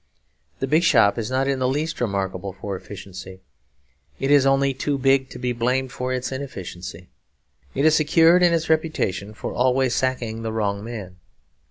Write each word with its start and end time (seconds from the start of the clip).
The 0.57 0.65
big 0.65 0.81
shop 0.81 1.19
is 1.19 1.29
not 1.29 1.47
in 1.47 1.59
the 1.59 1.67
least 1.67 2.01
remarkable 2.01 2.53
for 2.53 2.75
efficiency; 2.75 3.39
it 4.19 4.31
is 4.31 4.47
only 4.47 4.73
too 4.73 4.97
big 4.97 5.29
to 5.29 5.37
be 5.37 5.51
blamed 5.53 5.91
for 5.91 6.11
its 6.11 6.31
inefficiency. 6.31 7.09
It 7.75 7.85
is 7.85 7.93
secure 7.97 8.35
in 8.37 8.51
its 8.51 8.67
reputation 8.67 9.35
for 9.35 9.53
always 9.53 9.93
sacking 9.93 10.41
the 10.41 10.51
wrong 10.51 10.83
man. 10.83 11.17